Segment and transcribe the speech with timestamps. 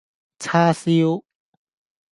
[0.39, 1.23] 叉燒